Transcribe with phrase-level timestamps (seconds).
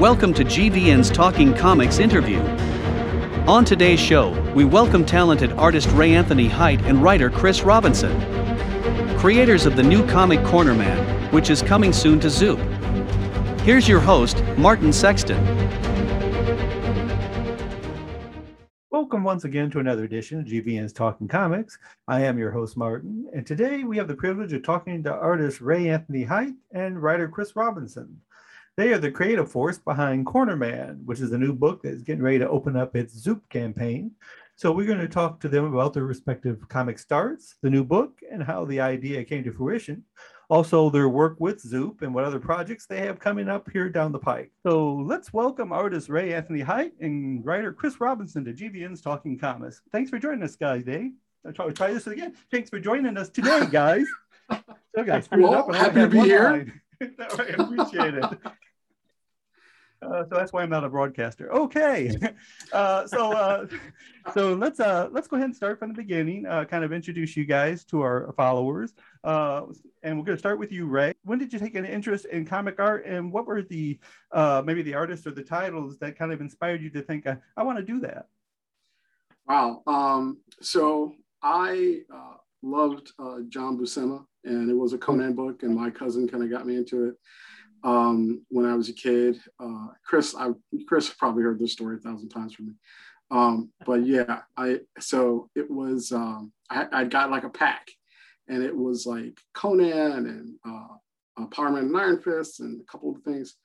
[0.00, 2.40] Welcome to GVN's Talking Comics interview.
[3.46, 8.18] On today's show, we welcome talented artist Ray Anthony Height and writer Chris Robinson,
[9.18, 12.58] creators of the new comic Corner Man, which is coming soon to Zoop.
[13.60, 15.44] Here's your host, Martin Sexton.
[18.90, 21.78] Welcome once again to another edition of GVN's Talking Comics.
[22.08, 25.60] I am your host, Martin, and today we have the privilege of talking to artist
[25.60, 28.18] Ray Anthony Height and writer Chris Robinson.
[28.76, 32.02] They are the creative force behind Corner Man, which is a new book that is
[32.02, 34.12] getting ready to open up its Zoop campaign.
[34.56, 38.20] So we're going to talk to them about their respective comic starts, the new book,
[38.30, 40.04] and how the idea came to fruition.
[40.50, 44.12] Also, their work with Zoop and what other projects they have coming up here down
[44.12, 44.50] the pike.
[44.62, 49.80] So let's welcome artist Ray Anthony Height and writer Chris Robinson to GVN's Talking Comics.
[49.92, 50.84] Thanks for joining us, guys.
[50.84, 51.12] Today,
[51.46, 52.34] I'll try, try this again.
[52.50, 54.06] Thanks for joining us today, guys.
[54.96, 56.82] So, guys, well, happy to be here.
[57.38, 58.24] I appreciate it.
[60.02, 61.52] Uh, so that's why I'm not a broadcaster.
[61.52, 62.16] Okay,
[62.72, 63.66] uh, so uh,
[64.32, 66.46] so let's uh, let's go ahead and start from the beginning.
[66.46, 68.94] Uh, kind of introduce you guys to our followers,
[69.24, 69.66] uh,
[70.02, 71.12] and we're going to start with you, Ray.
[71.24, 73.98] When did you take an interest in comic art, and what were the
[74.32, 77.36] uh, maybe the artists or the titles that kind of inspired you to think I,
[77.54, 78.28] I want to do that?
[79.46, 79.82] Wow.
[79.86, 85.74] Um, so I uh, loved uh, John Buscema, and it was a Conan book, and
[85.74, 87.14] my cousin kind of got me into it
[87.82, 89.40] um, when I was a kid.
[89.58, 90.50] Uh, Chris, I
[90.86, 92.72] Chris probably heard this story a thousand times from me.
[93.30, 97.88] Um, but yeah, I so it was um, I, I got like a pack,
[98.48, 102.84] and it was like Conan and uh, uh, Power Man and Iron Fist and a
[102.90, 103.56] couple of things,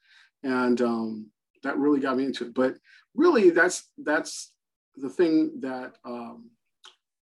[0.44, 1.28] and um,
[1.64, 2.54] that really got me into it.
[2.54, 2.76] But
[3.16, 4.52] really, that's that's
[4.96, 6.50] the thing that um,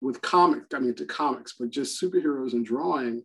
[0.00, 3.22] with comics I mean, into comics, but just superheroes and drawing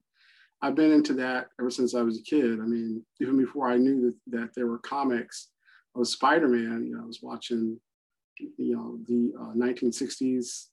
[0.61, 2.59] I've been into that ever since I was a kid.
[2.59, 5.49] I mean, even before I knew that, that there were comics
[5.95, 7.79] of Spider-Man, you know, I was watching,
[8.37, 10.67] you know, the uh, 1960s,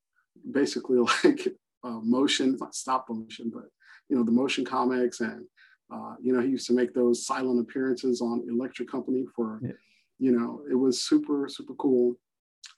[0.53, 1.49] basically like
[1.85, 3.65] uh, motion, not stop motion, but,
[4.09, 5.21] you know, the motion comics.
[5.21, 5.47] And,
[5.93, 9.73] uh, you know, he used to make those silent appearances on Electric Company for, yeah.
[10.19, 12.15] you know, it was super, super cool.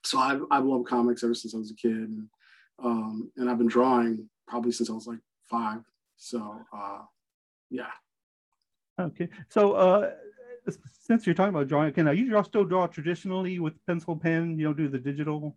[0.05, 1.91] So I've, I've loved comics ever since I was a kid.
[1.91, 2.29] And,
[2.83, 5.81] um, and I've been drawing probably since I was like five.
[6.17, 7.03] So uh,
[7.71, 7.91] yeah.
[8.99, 9.29] Okay.
[9.49, 10.11] So uh,
[11.03, 14.59] since you're talking about drawing, can I you draw, still draw traditionally with pencil pen?
[14.59, 15.57] You know, do the digital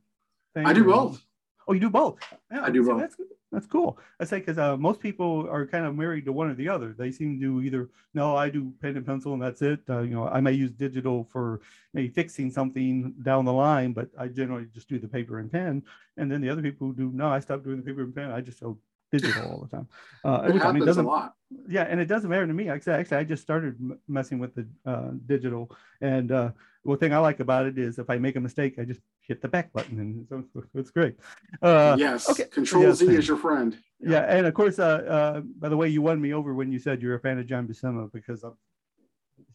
[0.53, 0.65] thing?
[0.65, 1.23] I do both.
[1.67, 2.19] Oh, you do both.
[2.51, 2.99] Yeah, I do both.
[2.99, 3.15] That's,
[3.51, 3.97] that's cool.
[4.19, 6.95] I say because uh, most people are kind of married to one or the other.
[6.97, 9.79] They seem to either no, I do pen and pencil and that's it.
[9.87, 11.61] Uh, you know, I may use digital for
[11.93, 15.83] maybe fixing something down the line, but I generally just do the paper and pen.
[16.17, 18.31] And then the other people who do no, I stopped doing the paper and pen.
[18.31, 18.77] I just oh,
[19.11, 19.87] digital all the time.
[20.23, 21.35] Uh, it happens I mean, doesn't, a lot.
[21.67, 22.69] Yeah, and it doesn't matter to me.
[22.69, 25.69] Actually, actually I just started messing with the uh, digital,
[26.01, 26.51] and uh,
[26.83, 29.41] one thing I like about it is if I make a mistake, I just hit
[29.41, 30.43] the back button, and so
[30.75, 31.15] it's great.
[31.61, 32.29] Uh, yes.
[32.29, 32.45] Okay.
[32.45, 32.97] Control yes.
[32.97, 33.77] Z is your friend.
[33.99, 34.09] Yeah.
[34.09, 36.79] yeah, and of course, uh, uh, by the way, you won me over when you
[36.79, 38.53] said you're a fan of John Buscema because I'm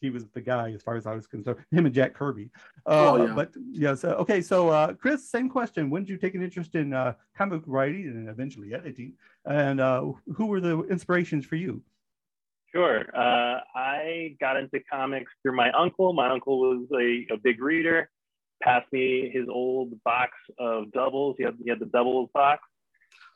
[0.01, 1.59] he was the guy as far as I was concerned.
[1.71, 2.51] Him and Jack Kirby.
[2.87, 3.35] Uh, oh yeah.
[3.35, 3.95] But yeah.
[3.95, 4.41] So okay.
[4.41, 5.91] So uh, Chris, same question.
[5.91, 9.15] When did you take an interest in uh, comic writing and eventually editing?
[9.45, 11.83] And uh, who were the inspirations for you?
[12.73, 13.05] Sure.
[13.17, 16.13] Uh, I got into comics through my uncle.
[16.13, 18.11] My uncle was a, a big reader.
[18.63, 21.37] Passed me his old box of doubles.
[21.39, 22.63] He had, he had the doubles box.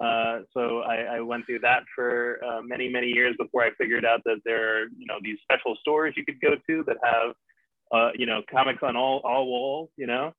[0.03, 4.05] Uh, so I, I, went through that for uh, many, many years before I figured
[4.05, 7.35] out that there are, you know, these special stores you could go to that have,
[7.93, 10.33] uh, you know, comics on all, all walls, you know.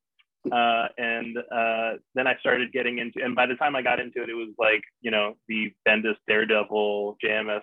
[0.51, 4.21] Uh, and uh, then I started getting into, and by the time I got into
[4.21, 7.61] it, it was like, you know, the Bendis Daredevil, JMS,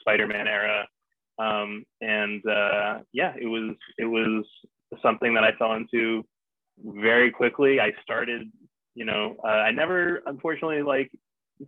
[0.00, 0.88] Spider-Man era.
[1.38, 2.42] Um, and
[3.12, 4.44] yeah, it was, it was
[5.00, 6.24] something that I fell into
[6.84, 7.80] very quickly.
[7.80, 8.50] I started
[8.94, 11.10] you know, uh, I never, unfortunately, like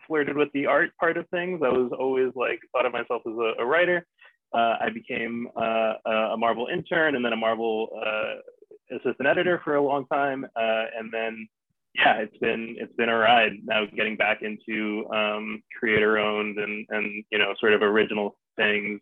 [0.07, 1.61] flirted with the art part of things.
[1.65, 4.07] I was always like thought of myself as a, a writer.
[4.53, 9.77] Uh, I became uh, a Marvel intern and then a Marvel uh, assistant editor for
[9.77, 11.49] a long time, uh, and then
[11.95, 13.53] yeah, it's been it's been a ride.
[13.65, 19.01] Now getting back into um, creator owned and and you know sort of original things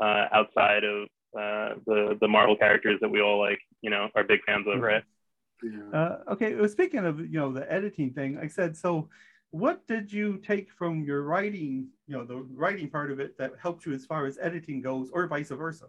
[0.00, 4.40] uh, outside of the the Marvel characters that we all like, you know, are big
[4.46, 5.02] fans of, right?
[5.62, 5.98] Yeah.
[5.98, 6.54] Uh, okay.
[6.54, 9.08] Well, speaking of you know the editing thing, I said so.
[9.50, 13.52] What did you take from your writing, you know, the writing part of it that
[13.62, 15.86] helped you as far as editing goes, or vice versa?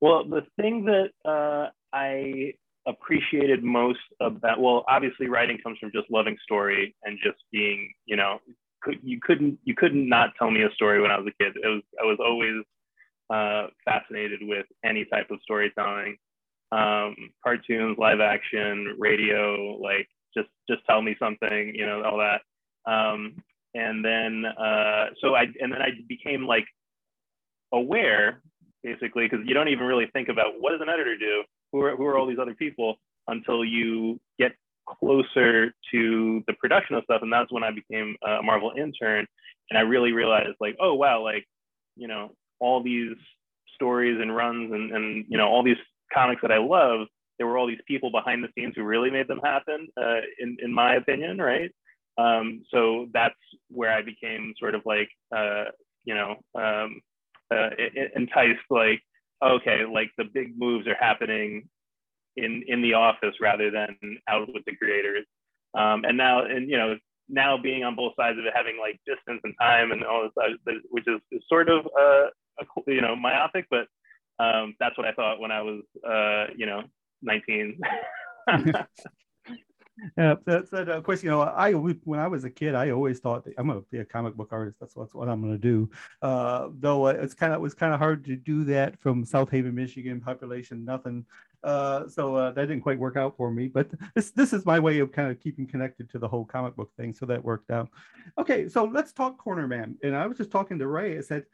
[0.00, 2.54] Well, the thing that uh, I
[2.86, 8.16] appreciated most about, well, obviously writing comes from just loving story and just being, you
[8.16, 8.38] know,
[9.02, 11.56] you couldn't you couldn't not tell me a story when I was a kid.
[11.62, 12.62] It was I was always
[13.30, 16.16] uh, fascinated with any type of storytelling,
[16.72, 22.42] um, cartoons, live action, radio, like just just tell me something, you know, all that.
[22.90, 23.36] Um,
[23.74, 26.66] and then uh, so I and then I became like
[27.72, 28.42] aware
[28.82, 31.42] basically because you don't even really think about what does an editor do
[31.72, 34.52] who are, who are all these other people until you get
[35.00, 39.26] closer to the production of stuff and that's when i became a marvel intern
[39.68, 41.44] and i really realized like oh wow like
[41.96, 43.14] you know all these
[43.74, 45.76] stories and runs and, and you know all these
[46.12, 47.06] comics that i love
[47.38, 50.56] there were all these people behind the scenes who really made them happen uh, in,
[50.60, 51.70] in my opinion right?
[52.18, 53.34] Um, so that's
[53.70, 55.64] where i became sort of like uh,
[56.04, 57.00] you know um,
[57.54, 57.70] uh,
[58.16, 59.00] enticed like
[59.44, 61.68] okay like the big moves are happening
[62.38, 63.96] in in the office rather than
[64.28, 65.26] out with the creators.
[65.74, 66.96] Um, and now and you know
[67.28, 70.28] now being on both sides of it having like distance and time and all
[70.64, 72.26] this which is, sort of uh,
[72.60, 73.86] a, you know myopic but
[74.38, 76.82] um, that's what i thought when i was uh, you know
[77.22, 77.78] 19
[80.16, 80.88] Yeah, that's that.
[80.88, 83.80] Of course, you know, I when I was a kid, I always thought I'm going
[83.80, 84.78] to be a comic book artist.
[84.80, 85.90] That's, what I'm going to do.
[86.22, 89.50] Uh, though it's kind of it was kind of hard to do that from South
[89.50, 91.24] Haven, Michigan, population nothing.
[91.64, 93.66] Uh, so uh, that didn't quite work out for me.
[93.66, 96.76] But this this is my way of kind of keeping connected to the whole comic
[96.76, 97.12] book thing.
[97.12, 97.88] So that worked out.
[98.38, 99.96] Okay, so let's talk Corner Man.
[100.02, 101.18] And I was just talking to Ray.
[101.18, 101.44] I said,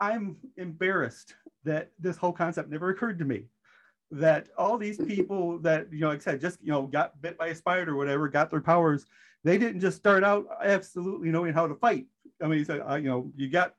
[0.00, 1.34] I'm embarrassed
[1.64, 3.46] that this whole concept never occurred to me.
[4.10, 7.38] That all these people that you know like I said just you know got bit
[7.38, 9.06] by a spider or whatever got their powers
[9.44, 12.06] they didn't just start out absolutely knowing how to fight.
[12.42, 13.74] I mean so, uh, you know you got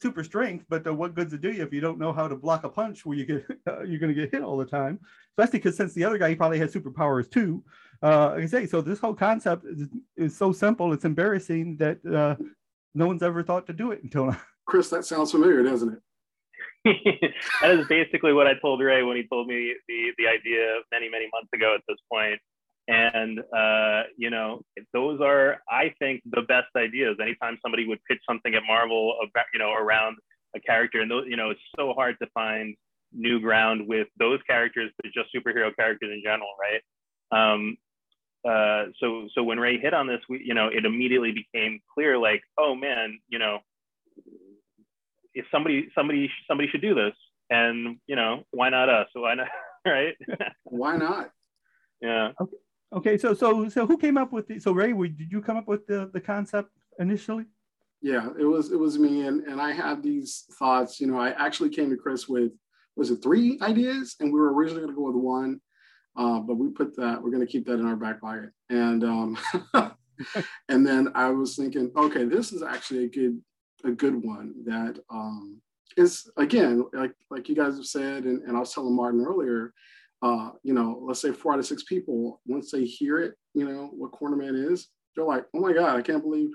[0.00, 2.36] super strength but uh, what good's it do you if you don't know how to
[2.36, 4.98] block a punch where you get uh, you're going to get hit all the time?
[5.36, 7.62] Especially because since the other guy he probably had superpowers too.
[8.02, 12.04] Uh like i say so this whole concept is, is so simple it's embarrassing that
[12.06, 12.36] uh
[12.94, 15.98] no one's ever thought to do it until now chris that sounds familiar doesn't it
[17.62, 21.08] that is basically what I told Ray when he told me the the idea many
[21.08, 21.74] many months ago.
[21.74, 22.38] At this point,
[22.88, 24.60] and uh, you know,
[24.92, 27.16] those are I think the best ideas.
[27.22, 30.18] Anytime somebody would pitch something at Marvel about you know around
[30.54, 32.76] a character, and those you know it's so hard to find
[33.12, 36.82] new ground with those characters, but just superhero characters in general, right?
[37.32, 37.78] Um,
[38.46, 42.18] uh, so so when Ray hit on this, we you know it immediately became clear,
[42.18, 43.60] like, oh man, you know,
[45.34, 47.14] if somebody somebody somebody should do this
[47.50, 49.08] and you know why not us?
[49.12, 49.48] Why not
[49.86, 50.14] right?
[50.64, 51.30] Why not?
[52.00, 52.32] Yeah.
[52.40, 52.56] Okay.
[52.92, 55.66] Okay so so so who came up with the so ray did you come up
[55.66, 57.44] with the the concept initially?
[58.00, 61.00] Yeah it was it was me and and i had these thoughts.
[61.00, 62.52] You know i actually came to chris with
[62.96, 64.14] was it three ideas?
[64.20, 65.60] And we were originally going to go with one
[66.16, 68.50] uh, but we put that we're going to keep that in our back pocket.
[68.70, 69.36] And um
[70.68, 73.40] and then i was thinking okay this is actually a good
[73.84, 75.60] a good one that um,
[75.96, 79.72] is again like like you guys have said, and, and I was telling Martin earlier.
[80.22, 83.68] Uh, you know, let's say four out of six people, once they hear it, you
[83.68, 86.50] know what Cornerman is, they're like, "Oh my God, I can't believe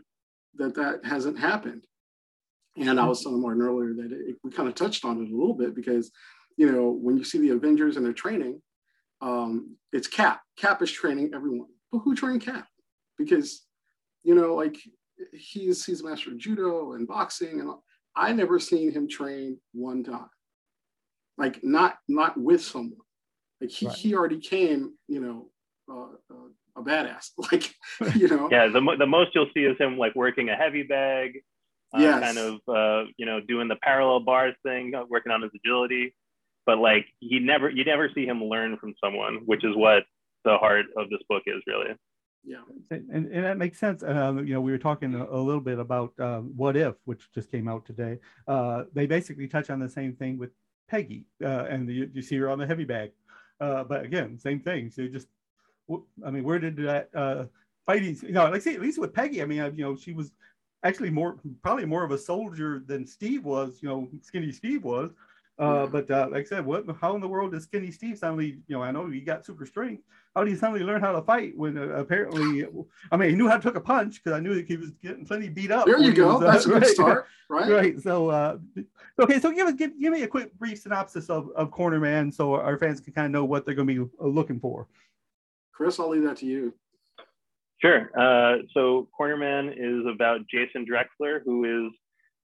[0.56, 1.84] that that hasn't happened."
[2.78, 5.36] And I was telling Martin earlier that it, we kind of touched on it a
[5.36, 6.12] little bit because,
[6.58, 8.62] you know, when you see the Avengers and they're training,
[9.22, 10.42] um, it's Cap.
[10.58, 12.68] Cap is training everyone, but who trained Cap?
[13.18, 13.66] Because,
[14.24, 14.78] you know, like
[15.34, 17.72] he's he's a master of judo and boxing, and
[18.16, 20.30] I never seen him train one time.
[21.38, 23.00] Like not not with someone.
[23.62, 23.96] Like he, right.
[23.96, 25.50] he already came, you know,
[25.92, 26.48] uh, uh,
[26.78, 27.32] a badass.
[27.52, 27.74] Like
[28.16, 28.50] you know.
[28.52, 31.42] yeah, the the most you'll see is him like working a heavy bag.
[31.96, 32.22] Uh, yes.
[32.22, 36.16] kind of uh, you know doing the parallel bars thing, uh, working on his agility.
[36.66, 40.04] But like he never, you never see him learn from someone, which is what
[40.46, 41.96] the heart of this book is really
[42.44, 42.62] yeah.
[42.92, 44.04] And, and that makes sense.
[44.04, 47.32] Um, you know we were talking a, a little bit about uh, what if which
[47.34, 48.20] just came out today.
[48.48, 50.52] Uh, they basically touch on the same thing with
[50.88, 53.12] peggy uh, and you, you, see her on the heavy bag.
[53.60, 54.90] Uh, but again same thing.
[54.90, 55.28] So just
[56.26, 57.46] i mean where did that uh,
[57.86, 60.32] fighting you know like say at least with peggy i mean you know she was
[60.84, 65.12] actually more probably more of a soldier than steve was you know skinny steve was
[65.60, 66.86] uh, but uh, like I said, what?
[67.02, 68.60] How in the world does Skinny Steve suddenly?
[68.68, 70.04] You know, I know he got super strength.
[70.34, 72.66] How did he suddenly learn how to fight when uh, apparently?
[73.12, 74.92] I mean, he knew how to take a punch because I knew that he was
[75.04, 75.86] getting plenty beat up.
[75.86, 76.36] There you go.
[76.38, 77.70] Was, uh, That's a good right, start, right?
[77.70, 78.00] Right.
[78.00, 78.58] So, uh,
[79.22, 79.40] okay.
[79.42, 82.78] So give give give me a quick brief synopsis of of Corner Man, so our
[82.78, 84.88] fans can kind of know what they're going to be looking for.
[85.74, 86.74] Chris, I'll leave that to you.
[87.82, 88.10] Sure.
[88.74, 91.94] so Corner Man is about Jason Drexler, who is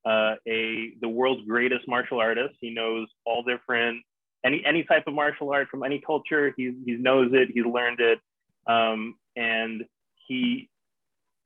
[0.05, 2.55] uh, a the world's greatest martial artist.
[2.59, 4.03] He knows all different
[4.45, 6.53] any any type of martial art from any culture.
[6.55, 7.50] He he knows it.
[7.53, 8.19] He's learned it,
[8.67, 9.83] um, and
[10.27, 10.69] he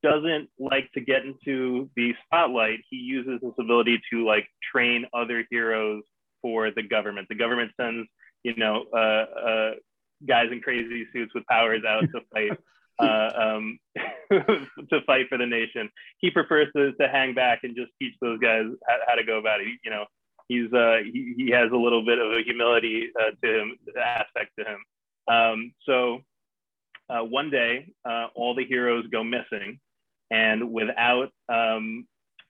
[0.04, 2.80] doesn't like to get into the spotlight.
[2.90, 6.04] He uses his ability to like train other heroes
[6.42, 7.28] for the government.
[7.30, 8.08] The government sends,
[8.44, 9.72] you know, uh, uh,
[10.28, 12.58] guys in crazy suits with powers out to fight.
[13.00, 13.80] Uh, um,
[14.32, 15.90] to fight for the nation.
[16.20, 19.40] He prefers to, to hang back and just teach those guys how, how to go
[19.40, 19.68] about it.
[19.84, 20.06] You know,
[20.50, 24.52] he's uh, he, he has a little bit of a humility uh, to him aspect
[24.60, 24.84] to him.
[25.34, 26.20] Um, so
[27.10, 29.80] uh, one day, uh, all the heroes go missing,
[30.30, 32.06] and without um,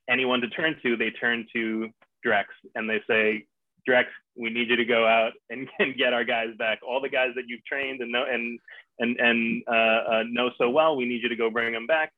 [0.09, 1.89] anyone to turn to, they turn to
[2.25, 3.45] Drex and they say,
[3.87, 4.05] Drex,
[4.37, 6.79] we need you to go out and, and get our guys back.
[6.87, 8.59] All the guys that you've trained and know and
[8.99, 12.11] and and uh, uh, know so well, we need you to go bring them back.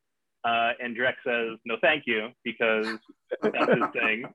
[0.44, 2.88] Uh, and Drex says, no, thank you, because
[3.44, 4.25] that's his thing.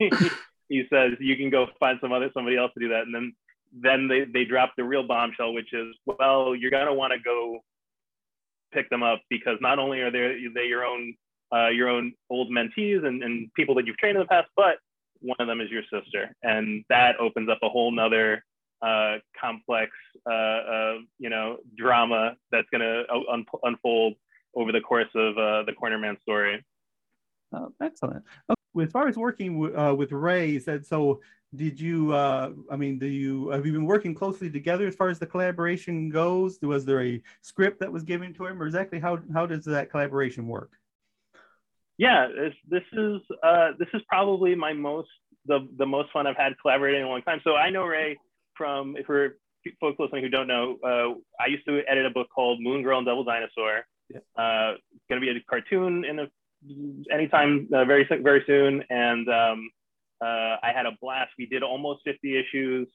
[0.68, 3.34] he says you can go find some other somebody else to do that, and then
[3.72, 7.60] then they they drop the real bombshell, which is well, you're gonna want to go
[8.72, 11.14] pick them up because not only are they they your own
[11.54, 14.76] uh, your own old mentees and, and people that you've trained in the past, but
[15.20, 18.44] one of them is your sister, and that opens up a whole nother
[18.82, 19.90] uh, complex,
[20.30, 24.14] uh, uh you know, drama that's going to un- unfold
[24.54, 26.64] over the course of uh, the Cornerman story.
[27.52, 28.24] Oh, excellent.
[28.50, 28.84] Okay.
[28.84, 31.20] As far as working w- uh, with Ray, said so.
[31.54, 32.12] Did you?
[32.12, 35.26] uh, I mean, do you have you been working closely together as far as the
[35.26, 36.58] collaboration goes?
[36.60, 39.90] Was there a script that was given to him, or exactly how how does that
[39.90, 40.72] collaboration work?
[41.98, 45.08] Yeah, this, this is uh, this is probably my most
[45.46, 47.40] the the most fun I've had collaborating in a long time.
[47.44, 48.16] So I know Ray
[48.56, 49.36] from if we're
[49.80, 52.98] folks listening who don't know, uh, I used to edit a book called Moon Girl
[52.98, 53.84] and Devil Dinosaur.
[54.08, 54.18] Yeah.
[54.36, 56.26] Uh, it's going to be a cartoon in a
[57.12, 59.70] anytime uh, very very soon, and um,
[60.22, 61.30] uh, I had a blast.
[61.38, 62.88] We did almost 50 issues.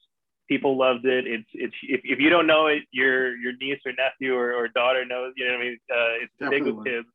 [0.48, 1.26] People loved it.
[1.26, 4.68] It's it's if, if you don't know it, your your niece or nephew or, or
[4.68, 5.32] daughter knows.
[5.36, 5.78] You know what I mean?
[5.90, 6.70] Uh, it's Definitely.
[6.70, 7.08] big with kids.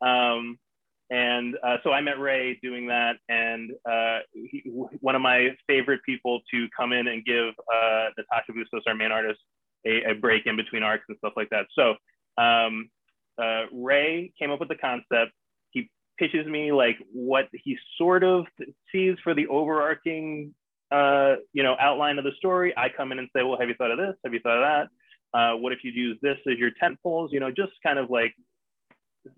[0.00, 0.58] Um,
[1.14, 4.64] and uh, so I met Ray doing that, and uh, he,
[5.00, 9.12] one of my favorite people to come in and give uh, Natasha Bustos, our main
[9.12, 9.38] artist,
[9.86, 11.66] a, a, break in between arcs and stuff like that.
[11.78, 11.94] So
[12.42, 12.90] um,
[13.40, 15.30] uh, Ray came up with the concept.
[15.70, 18.46] He pitches me like what he sort of
[18.90, 20.52] sees for the overarching,
[20.90, 22.74] uh, you know, outline of the story.
[22.76, 24.16] I come in and say, well, have you thought of this?
[24.24, 24.88] Have you thought of
[25.32, 25.38] that?
[25.38, 27.30] Uh, what if you use this as your tent poles?
[27.32, 28.34] You know, just kind of like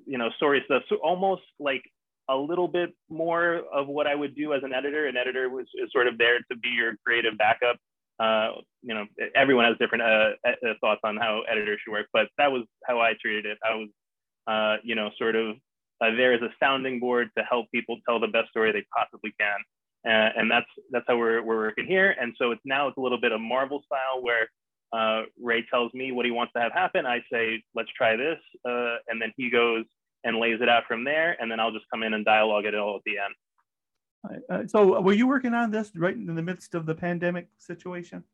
[0.07, 0.83] you know, story stuff.
[0.89, 1.83] So almost like
[2.29, 5.07] a little bit more of what I would do as an editor.
[5.07, 7.77] An editor was is sort of there to be your creative backup.
[8.19, 12.29] Uh, you know, everyone has different uh, uh, thoughts on how editors should work, but
[12.39, 13.59] that was how I treated it.
[13.63, 13.89] I was,
[14.47, 15.57] uh, you know, sort of
[16.01, 19.35] uh, there as a sounding board to help people tell the best story they possibly
[19.39, 19.59] can.
[20.07, 22.15] Uh, and that's that's how we're, we're working here.
[22.21, 24.49] And so it's now it's a little bit of Marvel style where
[24.93, 27.07] uh, Ray tells me what he wants to have happen.
[27.07, 28.39] I say, let's try this.
[28.65, 29.85] Uh, and then he goes
[30.25, 31.37] and lays it out from there.
[31.41, 33.35] And then I'll just come in and dialogue it all at the end.
[34.51, 38.25] Uh, so were you working on this right in the midst of the pandemic situation?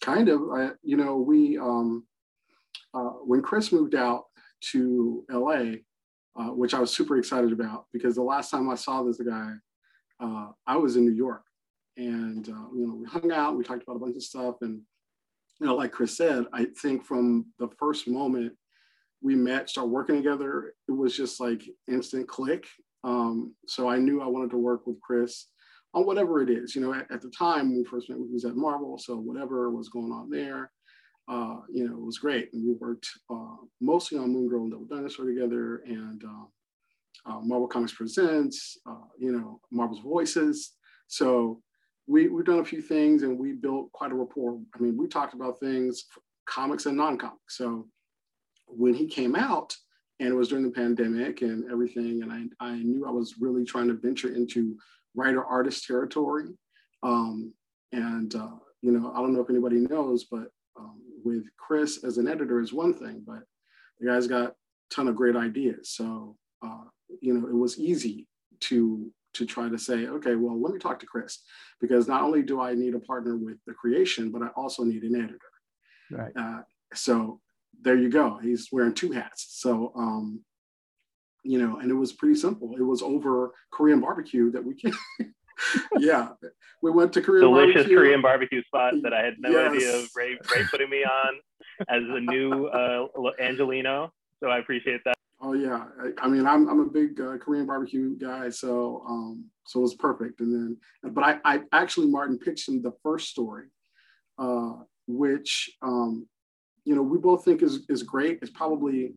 [0.00, 0.42] Kind of.
[0.52, 2.04] I, you know, we, um,
[2.94, 4.26] uh, when Chris moved out
[4.72, 5.76] to LA,
[6.36, 9.54] uh, which I was super excited about because the last time I saw this guy,
[10.20, 11.42] uh, I was in New York.
[11.96, 14.56] And, you know, we hung out, we talked about a bunch of stuff.
[14.60, 14.82] And
[15.60, 18.52] you know, like Chris said, I think from the first moment
[19.22, 22.66] we met, started working together, it was just like instant click.
[23.04, 25.46] Um, so I knew I wanted to work with Chris
[25.94, 26.74] on whatever it is.
[26.74, 29.16] You know, at, at the time when we first met, we was at Marvel, so
[29.16, 30.70] whatever was going on there,
[31.28, 32.52] uh, you know, it was great.
[32.52, 37.40] And we worked uh, mostly on Moon Girl and Devil Dinosaur together, and uh, uh
[37.40, 40.74] Marvel Comics Presents, uh, you know, Marvel's Voices.
[41.08, 41.62] So
[42.06, 44.58] we, we've done a few things and we built quite a rapport.
[44.74, 46.04] I mean, we talked about things,
[46.46, 47.56] comics and non-comics.
[47.56, 47.88] So
[48.66, 49.76] when he came out
[50.20, 53.64] and it was during the pandemic and everything, and I, I knew I was really
[53.64, 54.76] trying to venture into
[55.14, 56.48] writer artist territory.
[57.02, 57.52] Um,
[57.92, 60.48] and, uh, you know, I don't know if anybody knows, but
[60.78, 63.40] um, with Chris as an editor is one thing, but
[63.98, 64.54] the guy's got a
[64.90, 65.90] ton of great ideas.
[65.90, 66.84] So, uh,
[67.20, 68.28] you know, it was easy
[68.60, 71.40] to to try to say, okay, well, let me talk to Chris,
[71.80, 75.02] because not only do I need a partner with the creation, but I also need
[75.02, 75.38] an editor.
[76.10, 76.32] Right.
[76.36, 76.62] Uh,
[76.94, 77.40] so
[77.82, 78.38] there you go.
[78.42, 79.46] He's wearing two hats.
[79.50, 80.40] So, um,
[81.44, 82.74] you know, and it was pretty simple.
[82.76, 84.92] It was over Korean barbecue that we can.
[85.98, 86.30] yeah,
[86.82, 87.96] we went to Korean delicious barbecue.
[87.96, 89.72] Korean barbecue spot that I had no yes.
[89.72, 91.34] idea of Ray, Ray putting me on
[91.88, 93.06] as a new uh,
[93.40, 94.10] Angelino.
[94.42, 95.15] So I appreciate that.
[95.40, 99.44] Oh yeah, I, I, mean I'm I'm a big uh, Korean barbecue guy, so um,
[99.66, 100.40] so it was perfect.
[100.40, 100.52] And
[101.02, 103.66] then, but I, I actually Martin pitched him the first story,
[104.38, 104.72] uh,
[105.06, 106.26] which um,
[106.84, 108.38] you know we both think is is great.
[108.40, 109.12] It's probably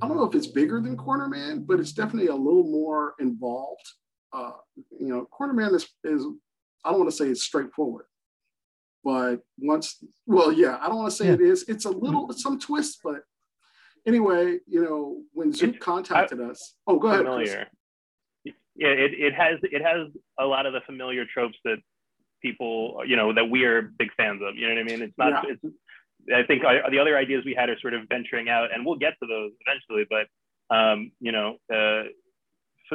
[0.00, 3.14] I don't know if it's bigger than Corner Man, but it's definitely a little more
[3.18, 3.86] involved.
[4.32, 4.52] Uh,
[4.98, 6.24] you know, Corner Man is is
[6.84, 8.06] I don't want to say it's straightforward,
[9.04, 11.34] but once, well, yeah, I don't want to say Yeah.
[11.34, 11.64] it is.
[11.68, 13.22] It's a little some twist, but
[14.06, 17.26] anyway, you know, when Zoop It- contacted us, oh, go ahead.
[17.26, 17.56] Chris.
[18.74, 21.76] Yeah, it, it has it has a lot of the familiar tropes that
[22.40, 24.56] people you know that we are big fans of.
[24.56, 25.02] You know what I mean?
[25.02, 25.48] It's not.
[25.48, 25.62] It's.
[26.32, 29.14] I think the other ideas we had are sort of venturing out, and we'll get
[29.20, 30.06] to those eventually.
[30.08, 32.04] But um, you know, uh,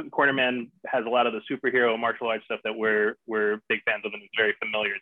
[0.09, 4.03] Cornerman has a lot of the superhero martial arts stuff that we're we're big fans
[4.05, 4.93] of, and it's very familiar.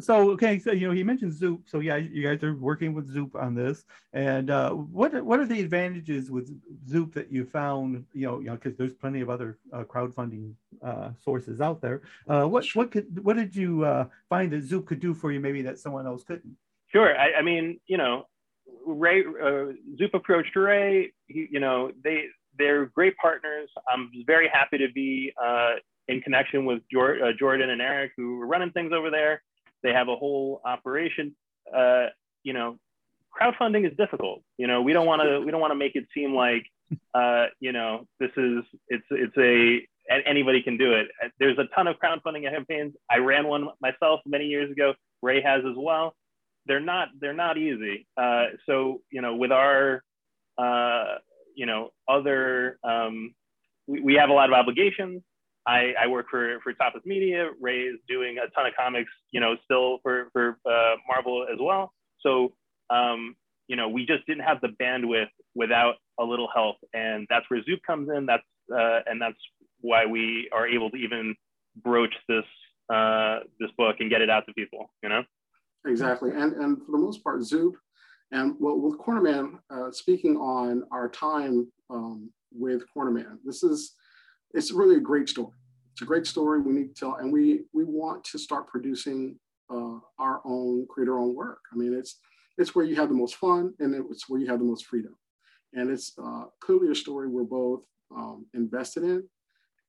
[0.00, 1.68] So okay, so you know he mentioned Zoop.
[1.68, 3.84] So yeah, you guys are working with Zoop on this.
[4.12, 6.50] And uh, what what are the advantages with
[6.88, 8.04] Zoop that you found?
[8.12, 12.02] You know, you know, because there's plenty of other uh, crowdfunding uh, sources out there.
[12.28, 15.38] Uh, what what could what did you uh, find that Zoop could do for you?
[15.38, 16.56] Maybe that someone else couldn't.
[16.88, 17.16] Sure.
[17.16, 18.26] I, I mean, you know,
[18.84, 21.12] Ray uh, Zoop approached Ray.
[21.28, 22.24] He, you know, they
[22.58, 23.70] they're great partners.
[23.88, 25.32] I'm very happy to be
[26.08, 29.40] in connection with Jor- Jordan and Eric, who are running things over there.
[29.84, 31.36] They have a whole operation.
[31.72, 32.06] Uh,
[32.42, 32.78] you know,
[33.40, 34.42] crowdfunding is difficult.
[34.58, 36.64] You know, we don't want to we don't want to make it seem like
[37.14, 39.86] uh, you know this is it's it's a
[40.26, 41.08] anybody can do it.
[41.38, 42.94] There's a ton of crowdfunding campaigns.
[43.10, 44.94] I ran one myself many years ago.
[45.22, 46.14] Ray has as well.
[46.66, 48.06] They're not they're not easy.
[48.16, 50.02] Uh, so you know, with our
[50.58, 51.16] uh,
[51.54, 53.34] you know other um,
[53.86, 55.22] we, we have a lot of obligations.
[55.66, 57.50] I, I, work for for Tapas Media.
[57.60, 61.58] Ray is doing a ton of comics, you know, still for for uh, Marvel as
[61.60, 61.92] well.
[62.20, 62.52] So
[62.90, 63.36] um,
[63.68, 67.62] you know, we just didn't have the bandwidth without a little help, and that's where
[67.64, 68.26] Zoop comes in.
[68.26, 68.42] That's
[68.72, 69.38] uh, and that's
[69.80, 71.34] why we are able to even
[71.82, 72.44] broach this
[72.92, 74.90] uh, this book and get it out to people.
[75.02, 75.22] You know.
[75.86, 77.76] Exactly, and and for the most part, Zoop,
[78.32, 83.94] and well, with Cornerman, uh, speaking on our time um, with Cornerman, this is
[84.54, 85.52] it's really a great story.
[85.92, 86.60] It's a great story.
[86.60, 89.38] We need to tell, and we we want to start producing
[89.70, 91.60] uh, our own, create our own work.
[91.72, 92.18] I mean, it's
[92.56, 95.16] it's where you have the most fun, and it's where you have the most freedom.
[95.72, 97.82] And it's uh, clearly a story we're both
[98.16, 99.28] um, invested in,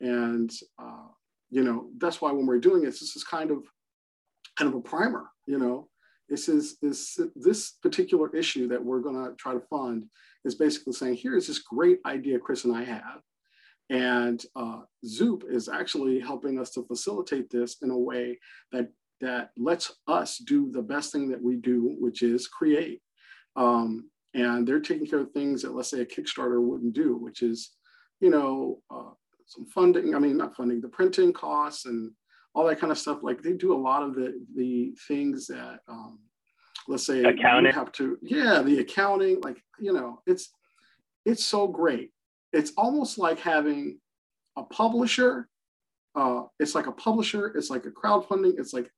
[0.01, 1.07] and uh,
[1.49, 3.63] you know that's why when we're doing it, this is kind of
[4.57, 5.29] kind of a primer.
[5.47, 5.89] You know,
[6.29, 10.05] this is this this particular issue that we're going to try to fund
[10.43, 13.21] is basically saying here is this great idea Chris and I have
[13.89, 18.39] and uh, Zoop is actually helping us to facilitate this in a way
[18.71, 18.89] that
[19.21, 23.01] that lets us do the best thing that we do, which is create.
[23.55, 27.41] Um, and they're taking care of things that, let's say, a Kickstarter wouldn't do, which
[27.41, 27.71] is,
[28.19, 29.11] you know, uh,
[29.45, 30.13] some funding.
[30.13, 32.11] I mean, not funding, the printing costs and
[32.53, 33.19] all that kind of stuff.
[33.21, 36.19] Like they do a lot of the the things that, um,
[36.89, 37.71] let's say, accounting.
[37.71, 39.39] have to, yeah, the accounting.
[39.41, 40.49] Like you know, it's
[41.25, 42.11] it's so great
[42.55, 43.99] it's almost like having
[44.55, 45.49] a publisher.
[46.15, 47.47] Uh, it's like a publisher.
[47.47, 48.57] It's like a crowdfunding.
[48.57, 48.89] It's like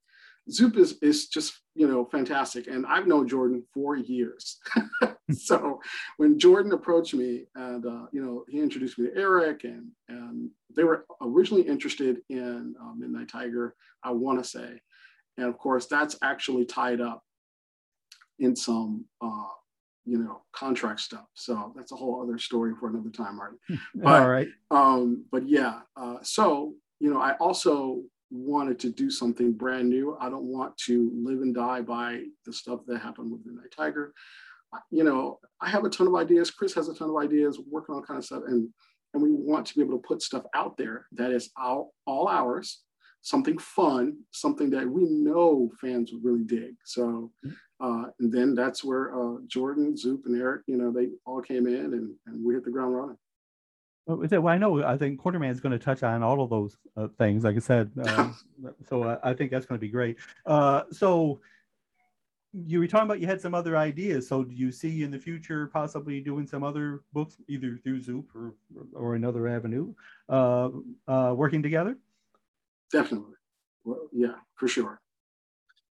[0.50, 4.60] Zoop is is just you know fantastic, and I've known Jordan for years.
[5.32, 5.82] so
[6.18, 10.52] when Jordan approached me, and uh, you know he introduced me to Eric, and and
[10.76, 14.80] they were originally interested in uh, Midnight Tiger, I want to say,
[15.38, 17.24] and of course that's actually tied up
[18.40, 19.50] in some uh,
[20.08, 21.26] you know contract stuff.
[21.34, 23.58] So that's a whole other story for another time marty
[23.96, 24.48] but, all right.
[24.72, 30.18] um but yeah uh, so you know i also wanted to do something brand new.
[30.20, 34.14] I don't want to live and die by the stuff that happened with midnight tiger.
[34.92, 36.52] You know i have a ton of ideas.
[36.52, 38.70] Chris has a ton of ideas working on kind of stuff and
[39.14, 42.28] and we want to be able to put stuff out there that is all, all
[42.28, 42.82] ours
[43.28, 47.32] something fun something that we know fans would really dig so
[47.80, 51.68] uh, and then that's where uh, Jordan, Zoop, and Eric, you know, they all came
[51.68, 53.18] in and, and we hit the ground running.
[54.08, 54.84] Well, I know.
[54.84, 57.60] I think Cornerman is going to touch on all of those uh, things, like I
[57.60, 57.92] said.
[58.02, 58.32] Uh,
[58.90, 60.18] so I, I, think that's going to be great.
[60.46, 61.42] Uh, so
[62.54, 64.30] you were talking about you had some other ideas.
[64.30, 68.34] So do you see in the future possibly doing some other books, either through Zoop
[68.34, 68.54] or
[68.94, 69.94] or another avenue,
[70.30, 70.70] uh,
[71.08, 71.98] uh, working together?
[72.92, 73.34] Definitely.
[73.84, 75.00] Well, yeah, for sure.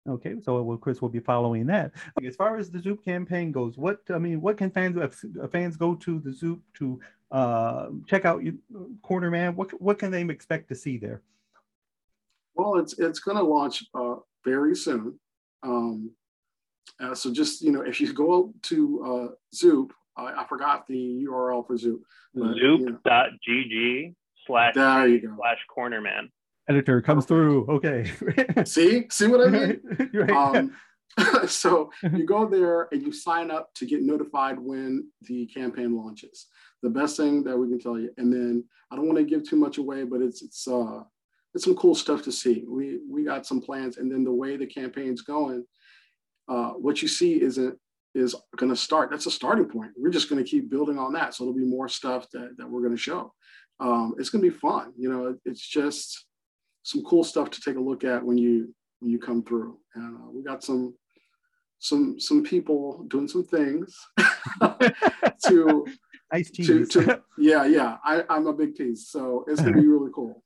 [0.08, 1.92] Okay, so well, Chris will be following that.
[2.24, 4.96] As far as the Zoop campaign goes, what I mean, what can fans
[5.52, 8.42] fans go to the Zoop to uh, check out
[9.02, 9.54] Cornerman?
[9.54, 11.22] What what can they expect to see there?
[12.54, 15.18] Well, it's it's going to launch uh, very soon.
[15.62, 16.10] Um,
[17.00, 21.26] uh, so just you know, if you go to uh, Zoop, I, I forgot the
[21.28, 22.02] URL for Zoop.
[22.34, 24.14] Zoop.gg
[24.46, 26.30] slash there you go slash Cornerman
[26.68, 27.66] editor comes through.
[27.66, 28.10] Okay.
[28.64, 29.80] see, see what I mean?
[30.14, 30.30] right.
[30.56, 30.72] um,
[31.46, 36.46] so you go there and you sign up to get notified when the campaign launches.
[36.82, 38.10] The best thing that we can tell you.
[38.18, 41.02] And then I don't want to give too much away, but it's it's uh
[41.54, 42.64] it's some cool stuff to see.
[42.68, 45.64] We we got some plans, and then the way the campaign's going,
[46.48, 47.76] uh, what you see isn't
[48.14, 49.10] is going to start.
[49.10, 49.92] That's a starting point.
[49.96, 51.34] We're just going to keep building on that.
[51.34, 53.32] So it'll be more stuff that that we're going to show.
[53.80, 54.92] Um, it's going to be fun.
[54.96, 56.26] You know, it's just
[56.88, 59.78] some cool stuff to take a look at when you when you come through.
[59.94, 60.94] And uh, we got some
[61.78, 63.94] some some people doing some things
[65.46, 65.86] to
[66.32, 70.10] Ice to, to yeah yeah I, I'm a big tease so it's gonna be really
[70.14, 70.42] cool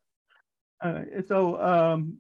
[0.81, 2.19] Uh, so, um,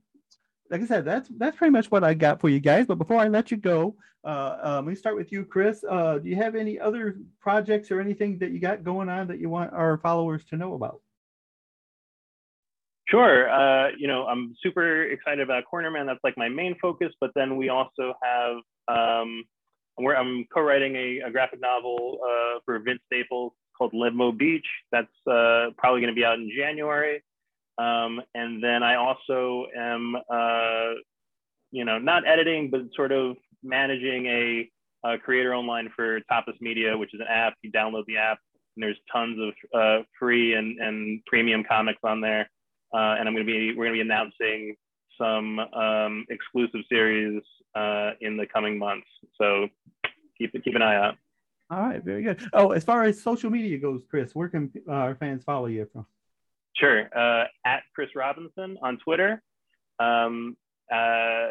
[0.70, 2.86] like I said, that's that's pretty much what I got for you guys.
[2.86, 5.84] But before I let you go, uh, um, let me start with you, Chris.
[5.88, 9.40] Uh, do you have any other projects or anything that you got going on that
[9.40, 11.00] you want our followers to know about?
[13.12, 13.50] Sure.
[13.50, 16.06] Uh, you know, I'm super excited about Cornerman.
[16.06, 17.12] That's like my main focus.
[17.20, 18.56] But then we also have,
[18.88, 19.44] um,
[19.96, 24.66] where I'm co-writing a, a graphic novel uh, for Vince Staples called Limbo Beach.
[24.92, 27.22] That's uh, probably going to be out in January.
[27.76, 30.94] Um, and then I also am, uh,
[31.70, 34.70] you know, not editing, but sort of managing a,
[35.04, 37.54] a creator online for Tapas Media, which is an app.
[37.60, 38.38] You download the app,
[38.74, 42.48] and there's tons of uh, free and, and premium comics on there.
[42.94, 44.76] Uh, and I'm going to be we're going to be announcing
[45.18, 47.42] some um, exclusive series
[47.74, 49.06] uh, in the coming months.
[49.40, 49.68] So
[50.38, 51.16] keep keep an eye out.
[51.70, 52.38] All right, very good.
[52.52, 55.88] Oh, as far as social media goes, Chris, where can uh, our fans follow you
[55.90, 56.06] from?
[56.76, 57.08] Sure.
[57.16, 59.42] Uh, at Chris Robinson on Twitter.
[59.98, 60.56] Um,
[60.92, 61.48] uh,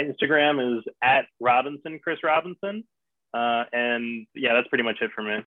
[0.00, 2.84] Instagram is at Robinson Chris Robinson.
[3.32, 5.43] Uh, and yeah, that's pretty much it for me.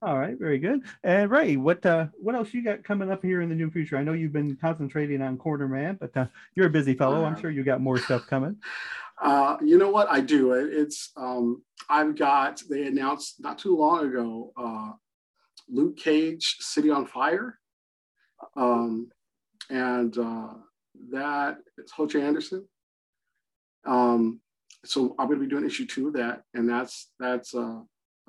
[0.00, 0.82] All right, very good.
[1.02, 3.96] And Ray, what uh, what else you got coming up here in the near future?
[3.96, 7.24] I know you've been concentrating on Corner Man, but uh, you're a busy fellow.
[7.24, 8.56] I'm sure you got more stuff coming.
[9.20, 13.76] uh, you know what i do It- it's um, i've got they announced not too
[13.76, 14.92] long ago uh,
[15.68, 17.58] luke cage city on fire
[18.56, 19.08] um,
[19.70, 20.54] and uh,
[21.10, 22.64] that it's Ho Che Anderson.
[23.84, 24.40] Um,
[24.84, 27.80] so I'm going to be doing issue two of that, and that's that's uh,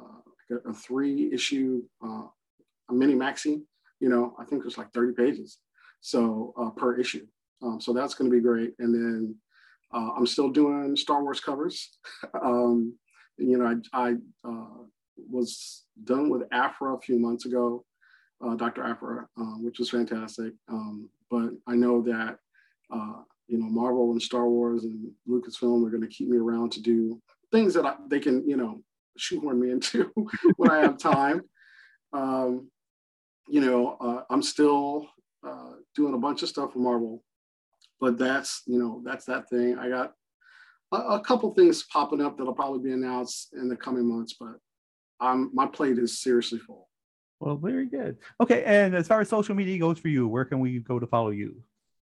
[0.01, 2.23] uh, a, three issue uh,
[2.89, 3.61] a mini maxi.
[3.99, 5.57] You know, I think there's like 30 pages,
[6.01, 7.25] so uh, per issue.
[7.61, 8.73] Um, so that's going to be great.
[8.79, 9.35] And then
[9.93, 11.97] uh, I'm still doing Star Wars covers.
[12.41, 12.93] um,
[13.37, 14.15] you know, I, I
[14.47, 14.83] uh,
[15.29, 17.85] was done with Aphra a few months ago,
[18.45, 18.83] uh, Dr.
[18.83, 20.53] Aphra, uh, which was fantastic.
[20.69, 22.37] Um, but I know that,
[22.93, 26.71] uh, you know, Marvel and Star Wars and Lucasfilm are going to keep me around
[26.73, 28.81] to do things that I, they can, you know,
[29.19, 30.11] shoehorn me into
[30.55, 31.41] when I have time.
[32.13, 32.69] Um,
[33.47, 35.07] you know, uh, I'm still
[35.45, 37.23] uh, doing a bunch of stuff for Marvel,
[37.99, 39.77] but that's, you know, that's that thing.
[39.77, 40.13] I got
[40.91, 44.55] a, a couple things popping up that'll probably be announced in the coming months, but
[45.19, 46.87] I'm, my plate is seriously full.
[47.39, 48.17] Well, very good.
[48.41, 51.07] Okay, and as far as social media goes for you, where can we go to
[51.07, 51.61] follow you?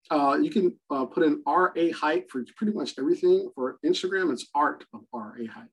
[0.09, 3.49] Uh, you can uh, put in RA height for pretty much everything.
[3.55, 5.69] For Instagram, it's art of RA height.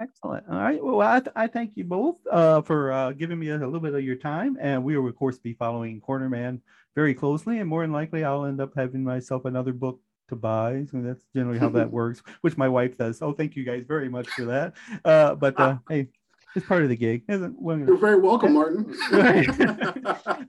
[0.00, 0.44] Excellent.
[0.50, 0.82] All right.
[0.82, 3.94] Well, I, th- I thank you both uh, for uh, giving me a, little bit
[3.94, 4.58] of your time.
[4.60, 6.60] And we will, of course, be following Cornerman
[6.94, 7.60] very closely.
[7.60, 10.84] And more than likely, I'll end up having myself another book to buy.
[10.90, 13.22] So that's generally how that works, which my wife does.
[13.22, 14.74] Oh, thank you guys very much for that.
[15.04, 16.08] Uh, but uh, hey,
[16.54, 17.22] it's part of the gig.
[17.28, 18.94] Isn't You're very welcome, Martin.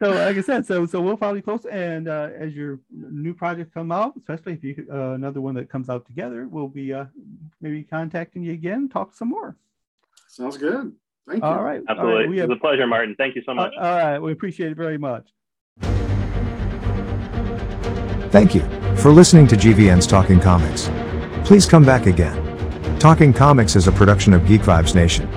[0.00, 0.10] Right.
[0.10, 3.34] So, like I said, so so we'll follow you close, and uh, as your new
[3.34, 6.92] project come out, especially if you uh, another one that comes out together, we'll be
[6.92, 7.06] uh,
[7.60, 9.56] maybe contacting you again, talk some more.
[10.28, 10.92] Sounds good.
[11.28, 11.48] Thank you.
[11.48, 12.14] All right, Absolutely.
[12.14, 13.14] right, we it have, was a pleasure, Martin.
[13.18, 13.72] Thank you so uh, much.
[13.76, 15.26] all right, we appreciate it very much.
[18.30, 18.60] Thank you
[18.96, 20.90] for listening to GVN's Talking Comics.
[21.44, 22.98] Please come back again.
[22.98, 25.28] Talking Comics is a production of Geek Vibes Nation.